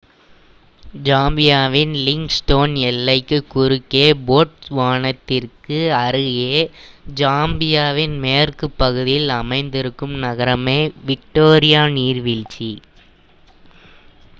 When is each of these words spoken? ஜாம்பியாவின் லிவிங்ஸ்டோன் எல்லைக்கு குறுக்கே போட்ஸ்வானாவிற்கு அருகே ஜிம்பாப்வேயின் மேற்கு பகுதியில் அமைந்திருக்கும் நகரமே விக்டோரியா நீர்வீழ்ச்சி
ஜாம்பியாவின் 1.03 1.91
லிவிங்ஸ்டோன் 2.05 2.73
எல்லைக்கு 2.81 3.37
குறுக்கே 3.47 4.05
போட்ஸ்வானாவிற்கு 4.27 5.77
அருகே 5.99 6.63
ஜிம்பாப்வேயின் 7.15 8.17
மேற்கு 8.19 8.69
பகுதியில் 8.77 9.29
அமைந்திருக்கும் 9.37 10.17
நகரமே 10.19 10.79
விக்டோரியா 11.05 11.85
நீர்வீழ்ச்சி 11.95 12.71